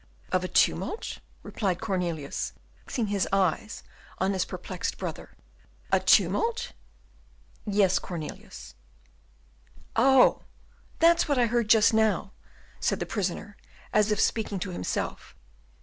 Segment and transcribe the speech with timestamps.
[0.31, 3.83] "Of a tumult?" replied Cornelius, fixing his eyes
[4.17, 5.35] on his perplexed brother;
[5.91, 6.71] "a tumult?"
[7.67, 8.73] "Yes, Cornelius."
[9.95, 10.41] "Oh!
[10.97, 12.31] that's what I heard just now,"
[12.79, 13.55] said the prisoner,
[13.93, 15.35] as if speaking to himself.